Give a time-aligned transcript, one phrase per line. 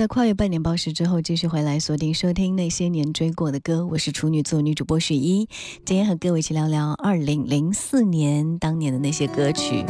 [0.00, 5.46] 在跨越半年报时之后继续回来锁定收听那些年追过的歌，我是处女座女主播许一，
[5.84, 9.84] 今天和各位一起聊聊二零零四年当年的那些歌曲。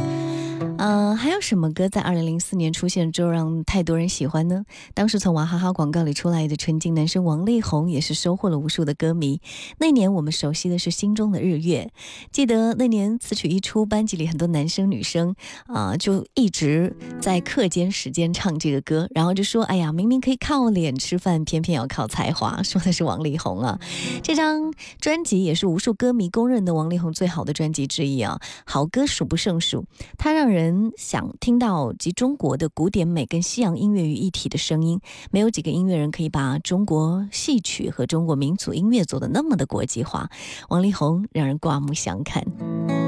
[0.81, 4.65] 呃，还有什么歌在二零零四年出现之后让太多人喜欢呢？
[4.95, 9.43] 当时从娃哈哈广告里出来的纯净男生王力宏也是收获了无数的歌迷。
[9.77, 11.91] 那年我们熟悉的是《心中的日月》，
[12.33, 15.35] 记得那年词曲一出，班级里很多男生女生
[15.67, 22.61] 啊、就一直在课间时间唱这个歌，然后就说：“哎呀，明明可以靠脸吃饭，偏偏要靠才华。
[22.65, 23.79] ”说的是王力宏啊。
[24.23, 29.85] 这张专辑也是无数歌迷公认的王力宏最好的专辑之一啊，好歌数不胜数。
[30.17, 35.01] 它让人想听到集中国的古典美跟西洋音乐于一体的声音。
[35.31, 40.31] 没有几个音乐人可以把中国戏曲和中国民族音乐做得那么的国际化。
[40.69, 43.00] 王力宏让人刮目相看。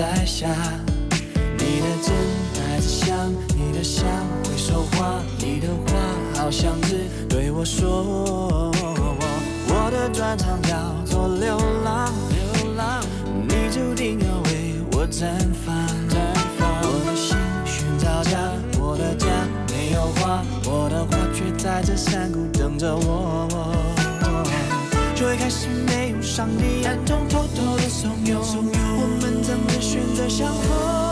[0.00, 0.48] 在下。
[1.58, 2.10] 你的真
[2.54, 4.08] 带着香，你的香
[4.42, 8.72] 会说话，你的话好像只对我说。
[9.68, 10.74] 我的专长叫
[11.04, 13.04] 做流浪，流浪，
[13.46, 15.76] 你注定要为我绽放，
[16.08, 16.16] 绽
[16.58, 16.80] 放。
[16.80, 18.38] 我的心寻找家，
[18.80, 19.26] 我的家
[19.68, 23.89] 没有花，我的花却在这山谷等着我。
[25.20, 31.09] 最开始没有上你暗中偷偷的怂恿，我们怎么选择相逢？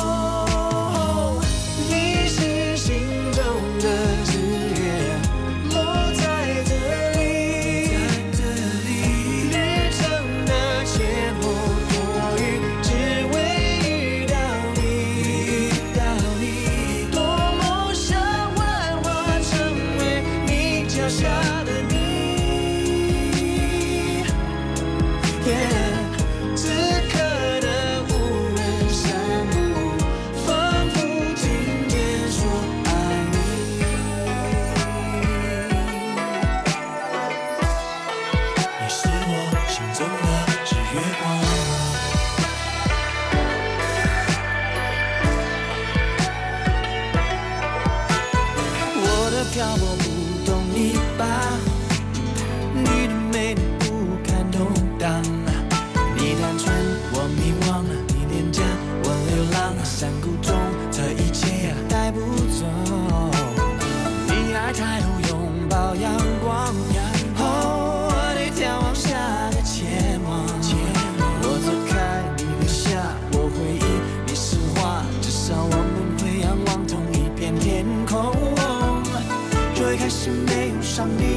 [80.99, 81.28] 上你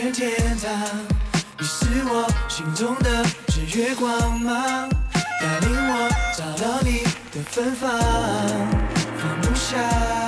[0.00, 0.70] 愿天堂
[1.58, 4.88] 你是我心中的日月光芒
[5.40, 7.02] 带领我找到你
[7.32, 7.90] 的芬芳
[9.16, 10.27] 放不下。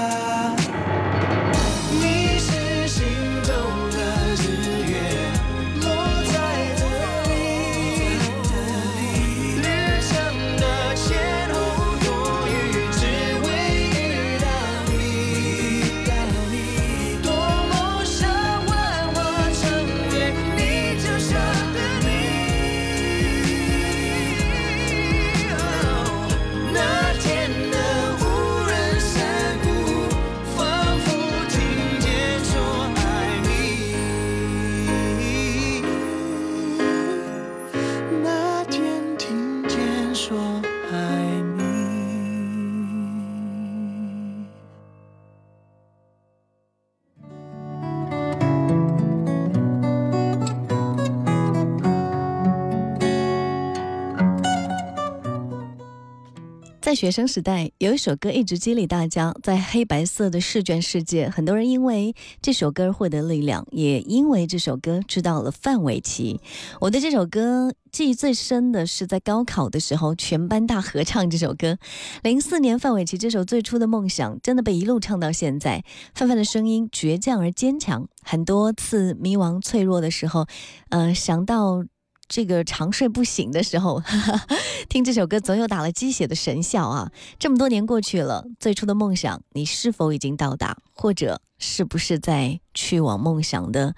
[57.00, 66.43] 学生时代，有一首歌一直激励大家，在黑白色的试卷世界，很多人因为这首歌而获得力量，也因为这首歌知道了范玮琪。
[66.79, 71.79] 我对这首歌记忆最深的是在高考的时候，全班大合唱这首歌。
[72.23, 75.82] 零四年，范玮琪这首最初的梦想真的被一路唱到现在。
[76.14, 80.46] 范范的声音倔强而坚强，很多次迷茫脆弱的时候，
[80.91, 81.82] 呃，想到。
[82.31, 84.00] 这个长睡不醒的时候，
[84.88, 87.11] 听这首歌总有打了鸡血的神效啊！
[87.41, 93.97] 这么多年过去了，最初的梦想，你是否已经到达，或者是不是在去往梦想的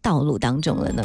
[0.00, 1.04] 道路当中了呢？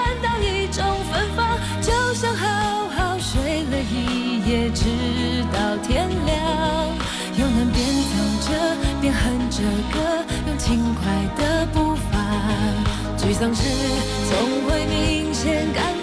[5.91, 6.37] 天亮，
[7.37, 8.15] 又能边走
[8.47, 8.49] 着
[9.01, 9.57] 边哼着
[9.91, 11.03] 歌，用轻快
[11.35, 12.17] 的步伐。
[13.17, 13.61] 沮丧时
[14.29, 16.00] 总会明显感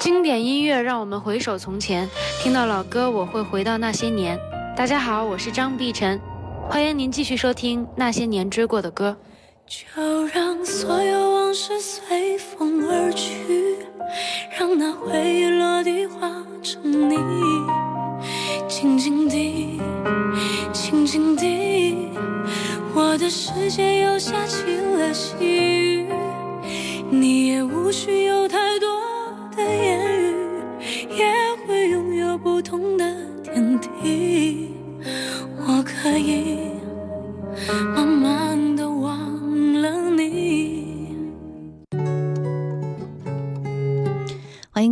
[0.00, 2.08] 经典音乐让我们回首从前，
[2.42, 4.40] 听到老歌我会回到那些年。
[4.74, 6.18] 大家好，我是张碧晨，
[6.70, 9.14] 欢迎您继续收听那些年追过的歌。
[9.66, 13.76] 就让所有往事随风而去，
[14.58, 16.30] 让那回忆落地化
[16.62, 17.18] 成泥，
[18.66, 19.78] 静静地，
[20.72, 22.08] 静静地，
[22.94, 26.06] 我的世界又下起了细雨，
[27.10, 28.58] 你也无需有太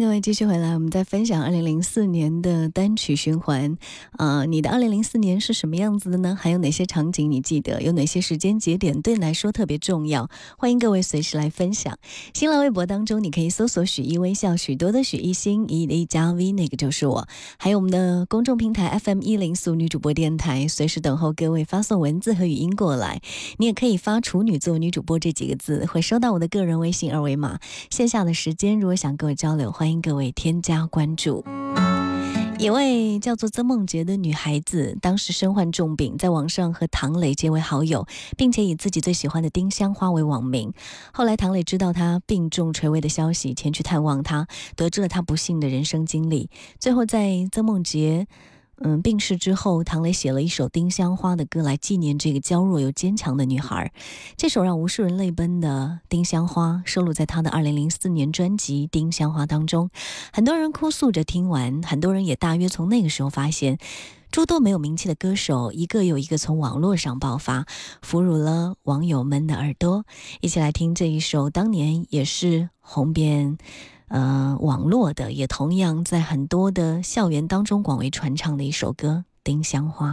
[0.09, 3.77] 各位继续回来，我们在分享二零零四年的单曲循环。
[4.17, 6.35] 呃，你的二零零四年是什么样子的呢？
[6.35, 7.83] 还有哪些场景你记得？
[7.83, 10.31] 有哪些时间节点对你来说特别重要？
[10.57, 11.99] 欢迎各位随时来分享。
[12.33, 17.29] 新浪微博当中，你可以搜索“许一微笑”，许多的许一心一的一加 V，那个就是我。
[17.59, 23.21] 还有我们的公众平台 FM 一零四女主播电台，随时等候各位发送文字和语音过来。
[23.59, 27.61] 你也可以发“处女座女主播”这几个字，会收到我的个人微信二维码。
[27.91, 31.45] 线下的时间，如果想跟我交流，欢迎各位添加关注。
[32.59, 38.05] 一位叫做曾梦洁的女孩子，当时身患重病，在网上和唐磊结为好友，
[38.37, 40.73] 并且以自己最喜欢的丁香花为网名。
[41.13, 46.51] 后来，唐磊知道她病重垂危的消息，前去探望她，得知了她不幸的人生经历。
[46.81, 48.27] 最后，在曾梦洁。
[48.81, 53.93] 嗯，病逝之后，唐磊写了一首《丁香花》的歌来纪念这个娇弱又坚强的女孩。
[54.37, 59.91] 这首让无数人泪奔的《丁香花》收录在他的2004年专辑《丁香花》当中。
[60.33, 63.79] 很多人哭诉着听完，很多人也大约从那个时候发现，
[64.31, 67.67] 诸多没有名气的歌手一个又一个从网络上爆发，
[68.01, 70.05] 俘虏了网友们的耳朵。
[70.41, 73.59] 一起来听这一首当年也是红遍。
[74.09, 80.13] 呃，网络的也同样在很多的校园当中广为传唱的一首歌《丁香花》。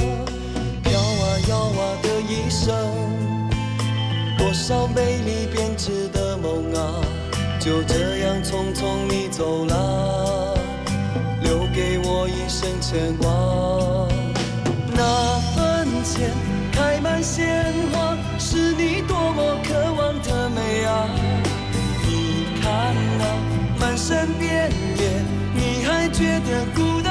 [4.51, 6.99] 多少美丽编织的梦啊，
[7.57, 10.57] 就这样匆匆你走了，
[11.41, 13.29] 留给我一生牵挂。
[14.93, 16.31] 那坟前
[16.73, 21.07] 开满鲜花，是你多么渴望的美啊！
[22.05, 23.23] 你看那
[23.79, 25.23] 满山遍野，
[25.55, 27.10] 你还觉得孤单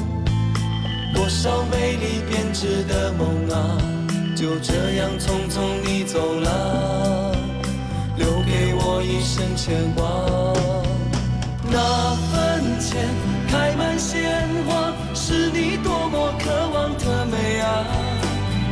[1.21, 3.77] 多少美丽编织的梦啊，
[4.35, 7.31] 就这样匆匆你走了，
[8.17, 10.03] 留给我一生牵挂。
[11.69, 13.07] 那坟前
[13.47, 17.85] 开满鲜花，是你多么渴望的美啊！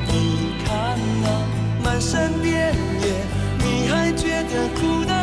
[0.07, 1.27] 你看那
[1.83, 3.13] 漫山遍野，
[3.59, 5.18] 你还觉得孤单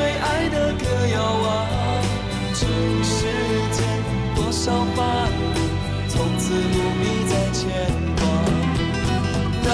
[0.00, 1.68] 最爱的歌谣啊。
[2.54, 2.66] 这
[3.04, 3.18] 世
[3.70, 3.78] 间
[4.34, 5.58] 多少烦恼，
[6.08, 7.60] 从此不必再牵
[8.16, 8.22] 挂。
[9.62, 9.68] 那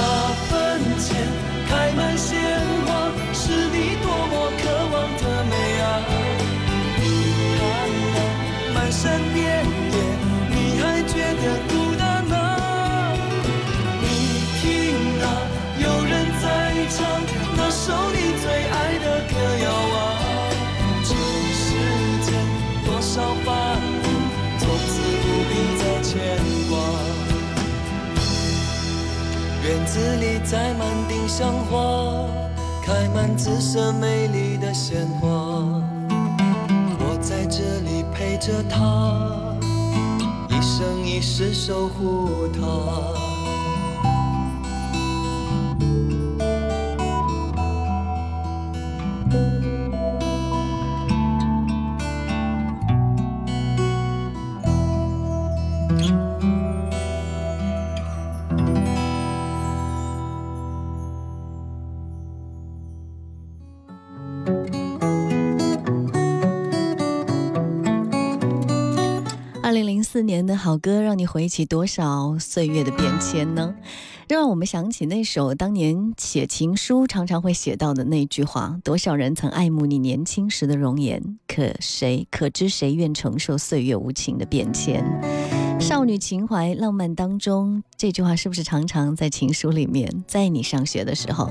[29.77, 32.27] 院子里栽满丁香花，
[32.83, 35.29] 开满紫色美丽的鲜花。
[36.99, 39.55] 我在这里陪着她，
[40.49, 43.26] 一生一世守护她。
[70.57, 73.75] 好歌，让你回忆起多少岁月的变迁呢？
[74.29, 85.05] 让我们想起那首当年写情书常常会写到的那句话：多少人曾爱慕你年轻时的容颜，可谁可知谁愿承受岁月无情的变迁？
[85.79, 90.25] 少女情怀浪漫当中，这句话是不是常常在情书里面？
[90.27, 91.49] 在你上学的时候，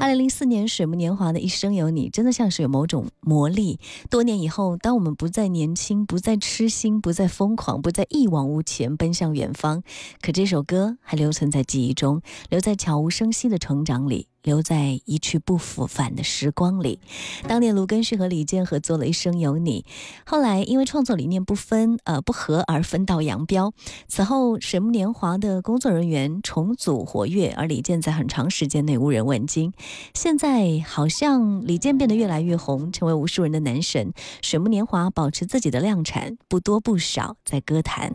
[0.00, 3.80] 二零零四年水木年华的一生有你，真的像是有某种魔力。
[4.08, 9.82] 多年以后，当我们不再年轻，不再痴心，不再疯狂，不再一往无前奔向远方，
[10.20, 14.28] 可这首歌还留存在记忆中，留在悄无声息的成长里。
[14.44, 17.00] 留在一去不复返的时光里。
[17.48, 19.84] 当年卢根旭和李健合作了《一生有你》，
[20.24, 23.72] 后来因为创作理念不分呃不合而分道扬镳。
[24.06, 29.72] 此后，水木年华的工作人员重组活跃，而李健在很长时间内无人问津。
[30.14, 34.12] 现在好像李健变得越来越红，成为无数人的男神。
[34.42, 38.12] 水木年华保持自己的量产，不多不少，在歌坛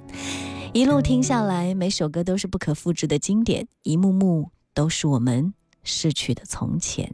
[0.71, 5.55] 一路听下来，每首歌都是不可复制的经典，一幕幕都是我们。
[5.83, 7.13] 逝去的从前。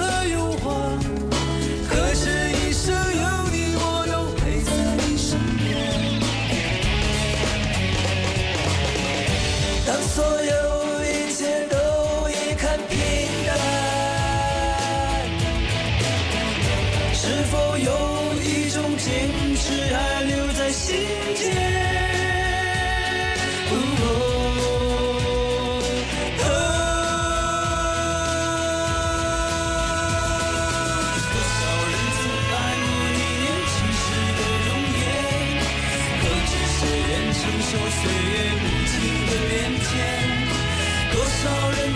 [10.13, 10.70] 所有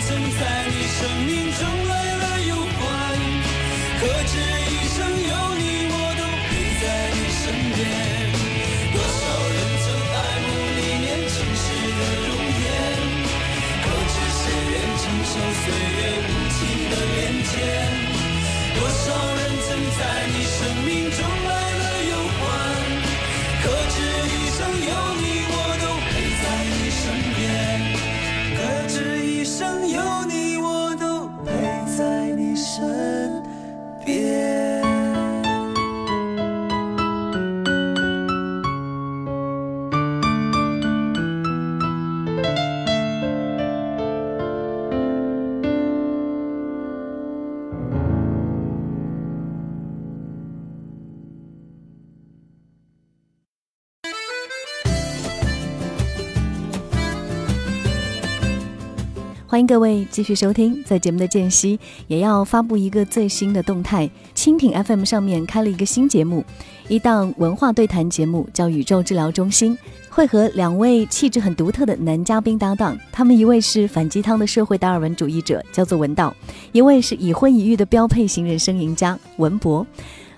[0.08, 2.80] 曾在你生命中来了又还，
[4.00, 4.34] 可知
[32.78, 33.05] 在
[59.56, 64.12] 欢迎各位继续收听，在节目的间隙也要发布一个最新的动态。
[64.36, 66.44] 蜻蜓 FM 上面开了一个新节目，
[66.90, 69.74] 一档文化对谈节目，叫《宇宙治疗中心》，
[70.10, 73.00] 会和两位气质很独特的男嘉宾搭档。
[73.14, 76.36] 他们一位是反鸡汤的社会达尔文主义者，叫做文道；
[76.74, 79.88] 一位是已婚已育的标配型人生赢家文博。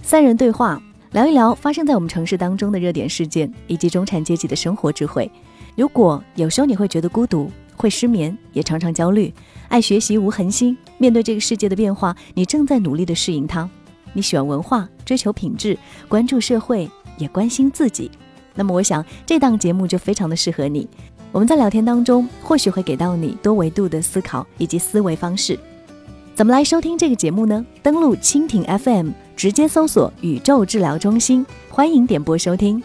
[0.03, 0.79] 三人对话，
[1.13, 5.31] 聊一聊发生在我们城市当中的热点事件，以及中产阶级的生活智慧。
[5.75, 9.33] 如果有时候你会觉得孤独，会失眠，也常常焦虑，
[9.69, 10.77] 爱学习无恒心。
[10.97, 13.69] 面对这个世界的变化，你正在努力的适应它。
[14.11, 15.77] 你喜欢文化，追求品质，
[16.09, 18.11] 关注社会，也关心自己。
[18.55, 20.85] 那么，我想这档节目就非常的适合你。
[21.31, 25.57] 我们在聊天当中，或许会给到你多维度的思考以及思维方式。
[26.33, 27.63] 怎么来收听这个节目呢？
[27.83, 32.81] 登录蜻蜓 FM，直接搜索“宇宙治疗中心”，欢迎点播收听。